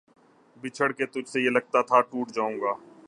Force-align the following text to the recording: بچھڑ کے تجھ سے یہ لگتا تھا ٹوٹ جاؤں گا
بچھڑ 0.57 0.91
کے 0.91 1.05
تجھ 1.05 1.29
سے 1.29 1.41
یہ 1.41 1.49
لگتا 1.49 1.81
تھا 1.81 2.01
ٹوٹ 2.01 2.31
جاؤں 2.31 2.57
گا 2.61 2.73